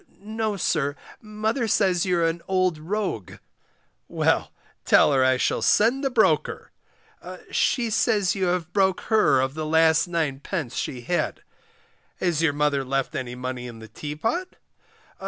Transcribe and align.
No, 0.17 0.57
sir, 0.57 0.95
mother 1.21 1.67
says 1.67 2.07
you're 2.07 2.25
an 2.25 2.41
old 2.47 2.79
rogue. 2.79 3.33
Well, 4.07 4.51
tell 4.83 5.13
her 5.13 5.23
I 5.23 5.37
shall 5.37 5.61
send 5.61 6.03
the 6.03 6.09
broker. 6.09 6.71
She 7.51 7.91
says 7.91 8.33
you 8.33 8.45
have 8.45 8.73
broke 8.73 9.01
her 9.13 9.39
of 9.39 9.53
the 9.53 9.63
last 9.67 10.09
9d. 10.09 10.73
she 10.75 11.01
had. 11.01 11.43
Has 12.15 12.41
your 12.41 12.51
mother 12.51 12.83
left 12.83 13.13
any 13.13 13.35
money 13.35 13.67
in 13.67 13.77
the 13.77 13.87
teapot? 13.87 14.55